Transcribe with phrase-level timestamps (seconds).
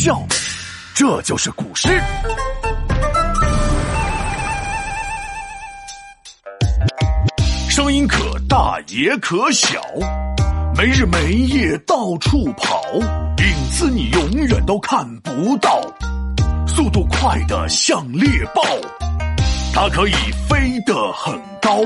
[0.00, 0.18] 笑，
[0.94, 2.02] 这就是古诗。
[7.68, 8.18] 声音可
[8.48, 9.78] 大也可小，
[10.74, 15.78] 没日没夜到处跑，影子你永远都看不到。
[16.66, 18.62] 速度快的像猎豹，
[19.74, 20.14] 它可以
[20.48, 21.76] 飞得很高，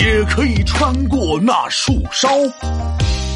[0.00, 2.28] 也可以穿过那树梢。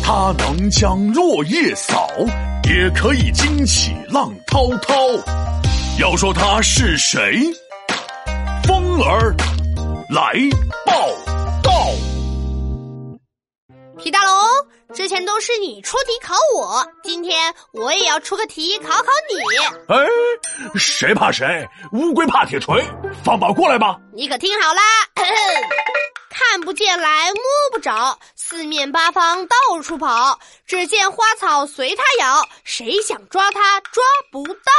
[0.02, 2.08] 它能将落叶扫，
[2.69, 4.95] 也可以惊起浪滔滔。
[6.00, 7.40] 要说他是谁？
[8.64, 9.32] 风儿
[10.11, 10.32] 来
[10.85, 10.93] 报
[11.63, 11.71] 道。
[13.96, 14.35] 皮大龙，
[14.93, 19.95] 之前都是你出题考我，今天我也要出个题考考你。
[19.95, 19.96] 哎，
[20.75, 21.67] 谁怕谁？
[21.93, 22.85] 乌龟怕铁锤，
[23.23, 23.96] 放马过来吧！
[24.12, 24.82] 你可听好啦，
[26.39, 27.40] 看不见来摸
[27.72, 34.70] 不着，四面八方到处跑，只见花草随它咬，谁想抓它抓不到。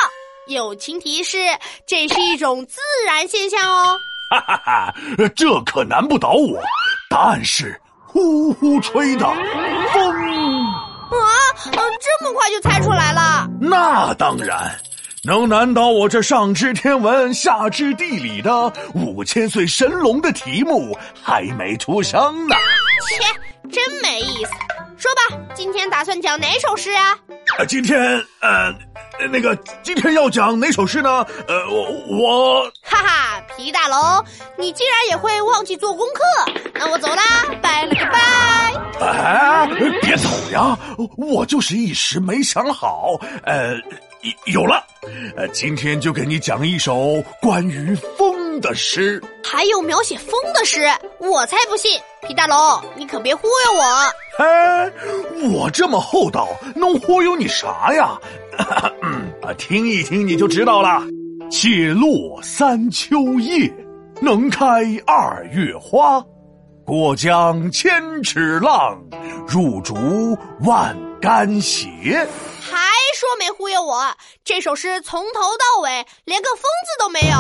[0.50, 1.40] 友情提示：
[1.88, 3.98] 这是一种自然现象哦。
[4.30, 4.94] 哈哈哈，
[5.36, 6.62] 这可难不倒我，
[7.10, 7.82] 答案是。
[8.06, 9.26] 呼呼吹的
[9.94, 10.12] 风
[11.10, 11.26] 啊！
[11.74, 13.48] 这么快就猜出来了？
[13.60, 14.80] 那当然，
[15.28, 22.56] 能难倒我这上知天文下知地理的五千岁神龙的题目还没出生呢。
[23.10, 24.52] 切，真没意思。
[24.96, 27.20] 说吧，今天打算讲哪首诗啊？
[27.68, 28.00] 今天
[28.40, 28.74] 呃，
[29.30, 29.54] 那个
[29.84, 31.26] 今天要讲哪首诗呢？
[31.46, 34.24] 呃，我我哈哈，皮大龙，
[34.58, 36.52] 你竟然也会忘记做功课？
[36.74, 37.22] 那我走啦，
[37.62, 39.06] 拜了个拜。
[39.06, 39.68] 哎，
[40.02, 40.80] 别走呀！
[41.18, 43.20] 我就是一时没想好。
[43.44, 43.76] 呃，
[44.46, 44.84] 有了，
[45.36, 49.22] 呃，今天就给你讲一首关于风的诗。
[49.44, 50.88] 还有描写风的诗，
[51.20, 52.00] 我才不信！
[52.28, 52.58] 皮大龙，
[52.96, 54.44] 你可别忽悠我。
[54.44, 54.92] 哎，
[55.52, 58.18] 我这么厚道，能忽悠你啥呀？
[59.04, 61.02] 嗯，听一听你就知道了。
[61.50, 63.72] 解落三秋叶，
[64.22, 64.66] 能开
[65.06, 66.24] 二月花。
[66.86, 68.98] 过江千尺浪，
[69.48, 72.28] 入竹万竿斜。
[72.62, 72.78] 还
[73.16, 74.16] 说没忽悠我？
[74.44, 77.38] 这首诗从头到尾连个“风”字都没有。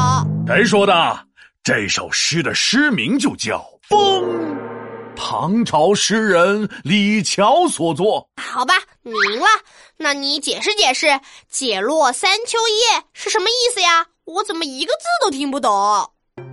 [0.47, 1.19] 谁说的？
[1.63, 3.57] 这首诗的诗名就叫
[3.89, 4.23] 《风》，
[5.17, 8.29] 唐朝诗人李峤所作。
[8.41, 9.47] 好吧，你赢了。
[9.97, 11.19] 那你解释解释
[11.51, 14.05] ，“解落三秋叶”是什么意思呀？
[14.23, 16.09] 我怎么一个字都听不懂？“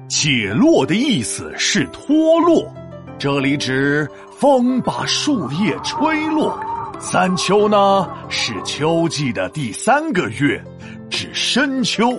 [0.08, 2.66] 解落”的意思是脱落。
[3.18, 4.08] 这里指
[4.40, 6.58] 风把树叶吹落，
[7.04, 10.58] 三秋呢是秋季的第三个月，
[11.10, 12.18] 指深秋。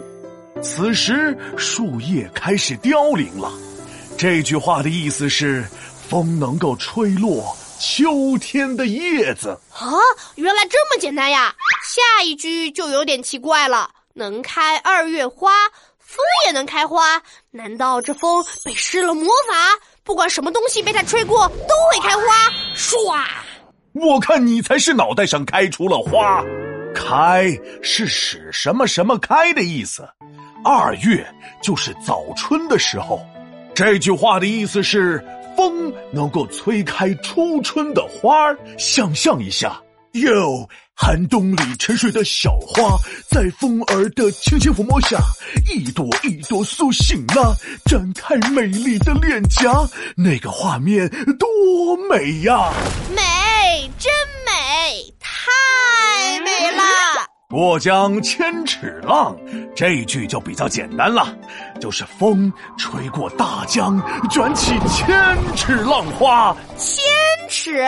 [0.62, 3.51] 此时树叶开始凋零了。
[4.16, 5.66] 这句话的意思是，
[6.07, 9.59] 风能够吹落秋天的叶子。
[9.74, 9.97] 啊，
[10.35, 11.56] 原来这么简单呀！
[11.84, 15.51] 下一句就有点奇怪了，能开二月花，
[15.97, 17.19] 风也能开花，
[17.50, 19.56] 难道这风被施了魔法？
[20.03, 22.22] 不管什么东西被它吹过，都会开花。
[22.75, 23.25] 唰！
[23.95, 26.44] 我看你才是脑袋上开出了花。
[26.94, 30.07] 开是使什么什么开的意思。
[30.63, 31.25] 二月
[31.61, 33.25] 就是早春的时候。
[33.73, 35.23] 这句话的意思是，
[35.56, 38.57] 风能够吹开初春的花儿。
[38.78, 39.81] 想象一下，
[40.13, 40.67] 哟。
[40.97, 42.95] 寒冬里沉睡的小花，
[43.29, 45.19] 在风儿的轻轻抚摸下，
[45.69, 49.73] 一朵一朵苏醒了，展开美丽的脸颊。
[50.16, 51.06] 那个画面
[51.38, 52.72] 多美呀！
[53.13, 54.09] 美，真
[54.45, 57.34] 美，太美了！
[57.47, 59.35] 过江千尺浪，
[59.75, 61.28] 这一句就比较简单了，
[61.79, 64.01] 就是风吹过大江，
[64.31, 66.56] 卷起千尺浪花。
[66.75, 67.03] 千
[67.47, 67.85] 尺，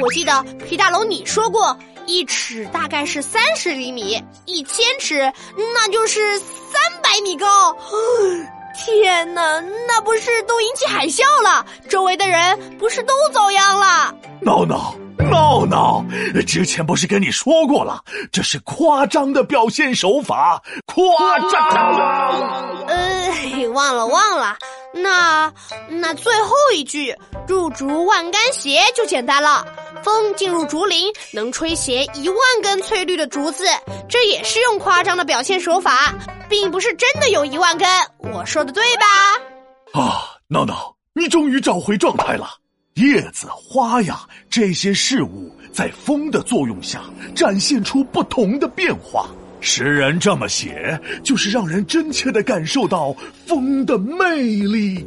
[0.00, 1.76] 我记得皮大龙你说过。
[2.06, 5.30] 一尺大概是三十厘米，一千尺
[5.74, 7.76] 那就是三百米高。
[8.78, 11.66] 天哪，那不是都引起海啸了？
[11.88, 14.14] 周围的人不是都遭殃了？
[14.40, 16.04] 闹闹闹闹，
[16.46, 22.86] 之前不是跟你说过了，这是夸张的表现手法，夸张。
[22.88, 24.56] 呃，忘了忘了。
[24.94, 25.52] 那
[25.88, 27.14] 那最后一句
[27.46, 29.66] “入竹万竿斜”就简单了。
[30.02, 33.64] 风进入竹林，能吹斜一万根翠绿的竹子，
[34.08, 36.14] 这也是用夸张的表现手法，
[36.48, 37.88] 并不是真的有一万根。
[38.32, 40.00] 我说的对吧？
[40.00, 42.48] 啊，闹闹，你终于找回状态了。
[42.96, 47.02] 叶子、花呀，这些事物在风的作用下，
[47.34, 49.28] 展现出不同的变化。
[49.60, 53.14] 诗人这么写，就是让人真切的感受到
[53.44, 55.06] 风的魅力。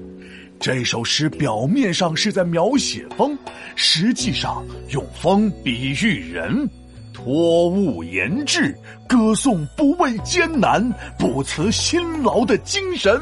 [0.60, 3.36] 这首诗表面上是在描写风，
[3.76, 6.70] 实际上用风比喻人。
[7.12, 8.78] 托物言志，
[9.08, 10.88] 歌颂不畏艰难、
[11.18, 13.20] 不辞辛劳的精神。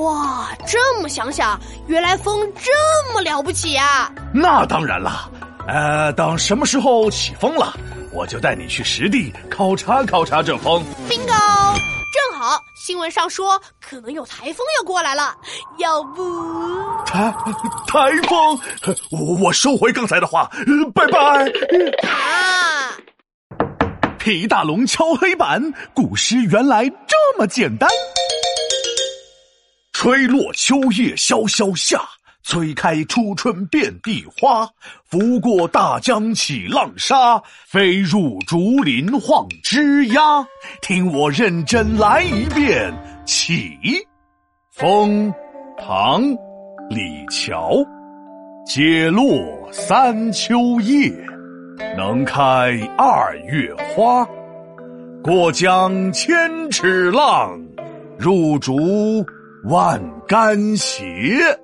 [0.00, 4.10] 哇，这么想想，原来风这么了不起呀！
[4.32, 5.30] 那当然了，
[5.66, 7.74] 呃，等什么时候起风了，
[8.12, 10.82] 我就带你去实地考察考察这风。
[11.08, 11.76] bingo，
[12.12, 15.34] 正好新闻上说可能有台风要过来了，
[15.78, 16.22] 要不
[17.04, 17.32] 台
[17.86, 18.58] 台风？
[19.10, 21.18] 我我收回刚才的话，呃拜拜。
[22.08, 22.96] 啊？
[24.18, 25.60] 皮大龙敲黑板，
[25.94, 27.88] 古诗原来这么简单。
[30.02, 32.00] 吹落秋叶萧萧下，
[32.42, 34.68] 催开初春遍地花。
[35.08, 40.44] 拂过大江起浪沙，飞入竹林晃枝桠。
[40.80, 42.92] 听我认真来一遍，
[43.24, 43.78] 起。
[44.72, 45.32] 风，
[45.78, 46.20] 唐，
[46.90, 47.86] 李峤。
[48.66, 49.24] 解落
[49.70, 51.12] 三秋叶，
[51.96, 54.26] 能开二月花。
[55.22, 57.56] 过江千尺浪，
[58.18, 59.24] 入竹
[59.64, 61.61] 万竿斜。